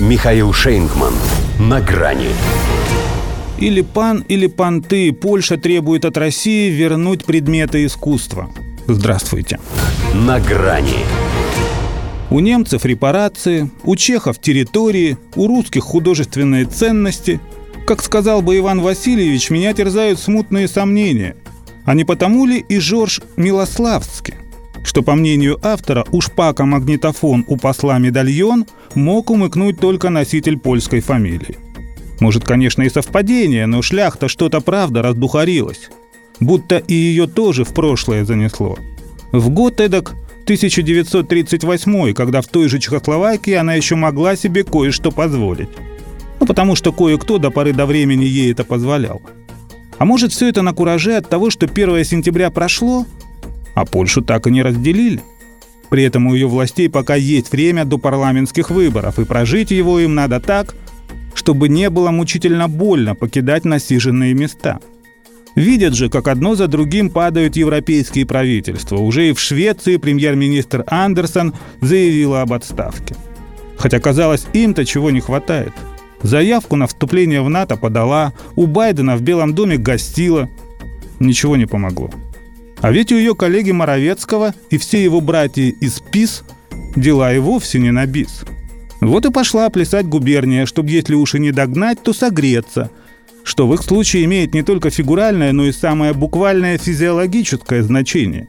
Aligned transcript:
Михаил 0.00 0.52
Шейнгман. 0.52 1.14
На 1.60 1.80
грани. 1.80 2.30
Или 3.58 3.80
пан, 3.80 4.24
или 4.26 4.48
панты. 4.48 5.12
Польша 5.12 5.56
требует 5.56 6.04
от 6.04 6.16
России 6.16 6.68
вернуть 6.68 7.24
предметы 7.24 7.86
искусства. 7.86 8.50
Здравствуйте. 8.88 9.60
На 10.12 10.40
грани. 10.40 10.98
У 12.30 12.40
немцев 12.40 12.84
репарации, 12.84 13.70
у 13.84 13.94
чехов 13.94 14.40
территории, 14.40 15.16
у 15.36 15.46
русских 15.46 15.84
художественные 15.84 16.64
ценности. 16.64 17.40
Как 17.86 18.02
сказал 18.02 18.42
бы 18.42 18.58
Иван 18.58 18.80
Васильевич, 18.80 19.48
меня 19.50 19.72
терзают 19.74 20.18
смутные 20.18 20.66
сомнения. 20.66 21.36
А 21.84 21.94
не 21.94 22.02
потому 22.02 22.46
ли 22.46 22.58
и 22.68 22.80
Жорж 22.80 23.20
Милославский? 23.36 24.34
Что, 24.84 25.02
по 25.02 25.14
мнению 25.14 25.58
автора, 25.62 26.04
у 26.12 26.20
шпака 26.20 26.64
магнитофон 26.64 27.44
у 27.48 27.56
посла 27.56 27.98
медальон 27.98 28.66
мог 28.94 29.30
умыкнуть 29.30 29.80
только 29.80 30.10
носитель 30.10 30.58
польской 30.58 31.00
фамилии. 31.00 31.56
Может, 32.20 32.44
конечно, 32.44 32.82
и 32.82 32.90
совпадение, 32.90 33.66
но 33.66 33.82
шляхта 33.82 34.28
что-то 34.28 34.60
правда 34.60 35.02
раздухарилась. 35.02 35.90
Будто 36.38 36.78
и 36.78 36.94
ее 36.94 37.26
тоже 37.26 37.64
в 37.64 37.74
прошлое 37.74 38.24
занесло. 38.24 38.78
В 39.32 39.50
год 39.50 39.80
эдак 39.80 40.14
1938, 40.44 42.12
когда 42.12 42.42
в 42.42 42.46
той 42.46 42.68
же 42.68 42.78
Чехословакии 42.78 43.54
она 43.54 43.74
еще 43.74 43.96
могла 43.96 44.36
себе 44.36 44.62
кое-что 44.62 45.10
позволить. 45.10 45.70
Ну, 46.38 46.46
потому 46.46 46.76
что 46.76 46.92
кое-кто 46.92 47.38
до 47.38 47.50
поры 47.50 47.72
до 47.72 47.86
времени 47.86 48.24
ей 48.24 48.52
это 48.52 48.64
позволял. 48.64 49.22
А 49.96 50.04
может, 50.04 50.32
все 50.32 50.48
это 50.48 50.62
на 50.62 50.74
кураже 50.74 51.16
от 51.16 51.28
того, 51.28 51.50
что 51.50 51.66
1 51.66 52.04
сентября 52.04 52.50
прошло, 52.50 53.06
а 53.74 53.84
Польшу 53.84 54.22
так 54.22 54.46
и 54.46 54.50
не 54.50 54.62
разделили. 54.62 55.22
При 55.90 56.02
этом 56.02 56.26
у 56.26 56.34
ее 56.34 56.48
властей 56.48 56.88
пока 56.88 57.14
есть 57.14 57.52
время 57.52 57.84
до 57.84 57.98
парламентских 57.98 58.70
выборов, 58.70 59.18
и 59.18 59.24
прожить 59.24 59.70
его 59.70 60.00
им 60.00 60.14
надо 60.14 60.40
так, 60.40 60.74
чтобы 61.34 61.68
не 61.68 61.90
было 61.90 62.10
мучительно 62.10 62.68
больно 62.68 63.14
покидать 63.14 63.64
насиженные 63.64 64.34
места. 64.34 64.80
Видят 65.54 65.94
же, 65.94 66.08
как 66.08 66.26
одно 66.26 66.56
за 66.56 66.66
другим 66.66 67.10
падают 67.10 67.56
европейские 67.56 68.26
правительства. 68.26 68.96
Уже 68.96 69.28
и 69.28 69.32
в 69.32 69.40
Швеции 69.40 69.98
премьер-министр 69.98 70.84
Андерсон 70.88 71.54
заявила 71.80 72.42
об 72.42 72.52
отставке. 72.52 73.14
Хотя, 73.76 74.00
казалось, 74.00 74.46
им-то 74.52 74.84
чего 74.84 75.10
не 75.10 75.20
хватает. 75.20 75.72
Заявку 76.22 76.74
на 76.74 76.86
вступление 76.86 77.42
в 77.42 77.50
НАТО 77.50 77.76
подала, 77.76 78.32
у 78.56 78.66
Байдена 78.66 79.16
в 79.16 79.22
Белом 79.22 79.54
доме 79.54 79.76
гостила. 79.76 80.48
Ничего 81.20 81.56
не 81.56 81.66
помогло. 81.66 82.10
А 82.84 82.92
ведь 82.92 83.12
у 83.12 83.16
ее 83.16 83.34
коллеги 83.34 83.70
Моровецкого 83.70 84.54
и 84.68 84.76
все 84.76 85.02
его 85.02 85.22
братья 85.22 85.62
из 85.62 86.00
ПИС 86.00 86.44
дела 86.94 87.32
и 87.32 87.38
вовсе 87.38 87.78
не 87.78 87.90
на 87.90 88.04
бис. 88.04 88.44
Вот 89.00 89.24
и 89.24 89.30
пошла 89.30 89.70
плясать 89.70 90.04
губерния, 90.06 90.66
чтобы 90.66 90.90
если 90.90 91.14
уж 91.14 91.34
и 91.34 91.38
не 91.38 91.50
догнать, 91.50 92.02
то 92.02 92.12
согреться, 92.12 92.90
что 93.42 93.66
в 93.66 93.72
их 93.72 93.80
случае 93.80 94.26
имеет 94.26 94.52
не 94.52 94.62
только 94.62 94.90
фигуральное, 94.90 95.52
но 95.52 95.64
и 95.64 95.72
самое 95.72 96.12
буквальное 96.12 96.76
физиологическое 96.76 97.82
значение. 97.82 98.48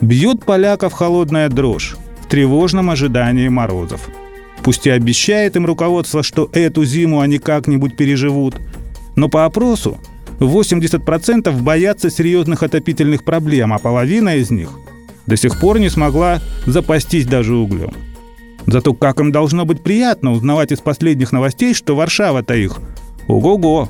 Бьет 0.00 0.44
поляков 0.44 0.92
холодная 0.92 1.48
дрожь 1.48 1.94
в 2.20 2.26
тревожном 2.26 2.90
ожидании 2.90 3.46
морозов. 3.46 4.10
Пусть 4.64 4.88
и 4.88 4.90
обещает 4.90 5.54
им 5.54 5.66
руководство, 5.66 6.24
что 6.24 6.50
эту 6.52 6.84
зиму 6.84 7.20
они 7.20 7.38
как-нибудь 7.38 7.96
переживут, 7.96 8.56
но 9.14 9.28
по 9.28 9.44
опросу 9.44 10.00
80% 10.46 11.52
боятся 11.62 12.10
серьезных 12.10 12.62
отопительных 12.62 13.24
проблем, 13.24 13.72
а 13.72 13.78
половина 13.78 14.36
из 14.36 14.50
них 14.50 14.70
до 15.26 15.36
сих 15.36 15.60
пор 15.60 15.78
не 15.78 15.88
смогла 15.88 16.40
запастись 16.66 17.26
даже 17.26 17.54
углем. 17.54 17.92
Зато 18.66 18.94
как 18.94 19.20
им 19.20 19.32
должно 19.32 19.64
быть 19.64 19.82
приятно 19.82 20.32
узнавать 20.32 20.72
из 20.72 20.78
последних 20.78 21.32
новостей, 21.32 21.74
что 21.74 21.96
Варшава-то 21.96 22.54
их 22.54 22.78
ого-го, 23.28 23.88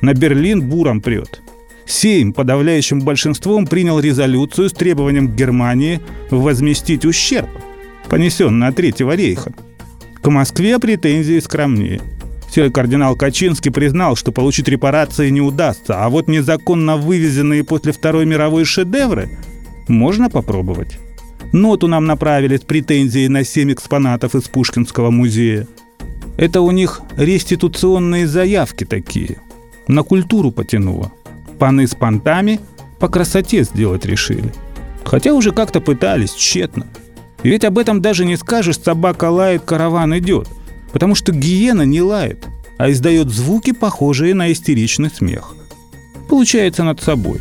на 0.00 0.14
Берлин 0.14 0.68
буром 0.68 1.00
прет. 1.00 1.42
Сейм 1.86 2.32
подавляющим 2.32 3.00
большинством 3.00 3.66
принял 3.66 4.00
резолюцию 4.00 4.68
с 4.68 4.72
требованием 4.72 5.34
Германии 5.34 6.00
возместить 6.30 7.04
ущерб, 7.04 7.48
понесенный 8.08 8.68
от 8.68 8.76
Третьего 8.76 9.14
рейха. 9.14 9.52
К 10.20 10.30
Москве 10.30 10.78
претензии 10.78 11.38
скромнее– 11.38 12.00
Серый 12.56 12.72
кардинал 12.72 13.16
Качинский 13.16 13.70
признал, 13.70 14.16
что 14.16 14.32
получить 14.32 14.66
репарации 14.66 15.28
не 15.28 15.42
удастся, 15.42 16.02
а 16.02 16.08
вот 16.08 16.26
незаконно 16.26 16.96
вывезенные 16.96 17.64
после 17.64 17.92
Второй 17.92 18.24
мировой 18.24 18.64
шедевры 18.64 19.28
можно 19.88 20.30
попробовать. 20.30 20.98
Ноту 21.52 21.86
нам 21.86 22.06
направили 22.06 22.56
с 22.56 22.62
претензией 22.62 23.28
на 23.28 23.44
семь 23.44 23.74
экспонатов 23.74 24.34
из 24.34 24.44
Пушкинского 24.44 25.10
музея. 25.10 25.66
Это 26.38 26.62
у 26.62 26.70
них 26.70 27.02
реституционные 27.18 28.26
заявки 28.26 28.84
такие. 28.84 29.36
На 29.86 30.02
культуру 30.02 30.50
потянуло. 30.50 31.12
Паны 31.58 31.86
с 31.86 31.94
понтами 31.94 32.58
по 32.98 33.10
красоте 33.10 33.64
сделать 33.64 34.06
решили. 34.06 34.54
Хотя 35.04 35.34
уже 35.34 35.52
как-то 35.52 35.82
пытались, 35.82 36.32
тщетно. 36.32 36.86
Ведь 37.42 37.66
об 37.66 37.76
этом 37.76 38.00
даже 38.00 38.24
не 38.24 38.38
скажешь, 38.38 38.80
собака 38.80 39.28
лает, 39.28 39.60
караван 39.66 40.16
идет– 40.16 40.48
потому 40.92 41.14
что 41.14 41.32
гиена 41.32 41.82
не 41.82 42.00
лает, 42.00 42.46
а 42.78 42.90
издает 42.90 43.28
звуки, 43.30 43.72
похожие 43.72 44.34
на 44.34 44.52
истеричный 44.52 45.10
смех. 45.10 45.54
Получается 46.28 46.84
над 46.84 47.00
собой. 47.00 47.40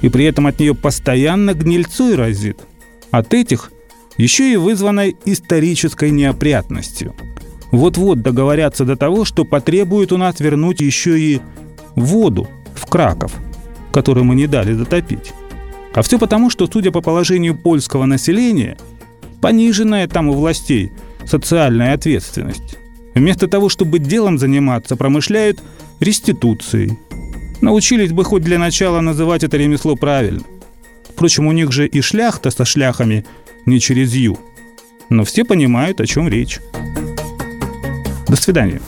И 0.00 0.08
при 0.08 0.24
этом 0.24 0.46
от 0.46 0.58
нее 0.58 0.74
постоянно 0.74 1.54
гнильцой 1.54 2.16
разит. 2.16 2.58
От 3.10 3.34
этих 3.34 3.70
еще 4.16 4.52
и 4.52 4.56
вызванной 4.56 5.16
исторической 5.24 6.10
неопрятностью. 6.10 7.14
Вот-вот 7.70 8.20
договорятся 8.20 8.84
до 8.84 8.96
того, 8.96 9.24
что 9.24 9.44
потребуют 9.44 10.12
у 10.12 10.18
нас 10.18 10.40
вернуть 10.40 10.80
еще 10.80 11.18
и 11.18 11.40
воду 11.94 12.48
в 12.74 12.86
Краков, 12.86 13.32
которую 13.92 14.24
мы 14.24 14.34
не 14.34 14.46
дали 14.46 14.74
затопить. 14.74 15.32
А 15.94 16.02
все 16.02 16.18
потому, 16.18 16.50
что, 16.50 16.66
судя 16.66 16.90
по 16.90 17.00
положению 17.00 17.56
польского 17.56 18.04
населения, 18.06 18.76
пониженная 19.40 20.06
там 20.08 20.28
у 20.28 20.32
властей 20.32 20.92
социальная 21.24 21.94
ответственность. 21.94 22.78
Вместо 23.14 23.46
того, 23.46 23.68
чтобы 23.68 23.98
делом 23.98 24.38
заниматься, 24.38 24.96
промышляют 24.96 25.60
реституцией. 26.00 26.98
Научились 27.60 28.12
бы 28.12 28.24
хоть 28.24 28.42
для 28.42 28.58
начала 28.58 29.00
называть 29.00 29.44
это 29.44 29.56
ремесло 29.56 29.96
правильно. 29.96 30.42
Впрочем, 31.08 31.46
у 31.46 31.52
них 31.52 31.72
же 31.72 31.86
и 31.86 32.00
шляхта 32.00 32.50
со 32.50 32.64
шляхами 32.64 33.24
не 33.66 33.80
через 33.80 34.14
«ю». 34.14 34.38
Но 35.08 35.24
все 35.24 35.44
понимают, 35.44 36.00
о 36.00 36.06
чем 36.06 36.28
речь. 36.28 36.58
До 38.28 38.36
свидания. 38.36 38.80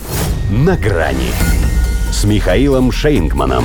«На 0.51 0.77
грани» 0.77 1.31
с 2.11 2.25
Михаилом 2.25 2.91
Шейнгманом. 2.91 3.65